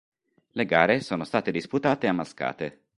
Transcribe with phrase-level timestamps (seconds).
[0.53, 2.85] Le gare sono state disputate a Mascate.